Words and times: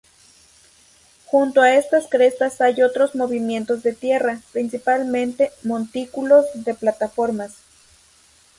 Junto 1.27 1.61
a 1.61 1.75
estas 1.75 2.07
crestas 2.07 2.59
hay 2.59 2.81
otros 2.81 3.13
movimientos 3.13 3.83
de 3.83 3.93
tierra, 3.93 4.41
principalmente 4.51 5.51
montículos 5.61 6.47
de 6.55 6.73
plataformas. 6.73 7.57